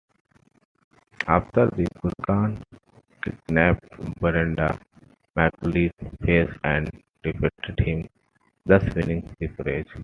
[1.27, 2.63] After the Kurgan
[3.23, 3.85] kidnapped
[4.19, 4.79] Brenda,
[5.35, 5.91] MacLeod
[6.25, 6.89] faced and
[7.21, 8.09] defeated him,
[8.65, 9.85] thus winning "The Prize".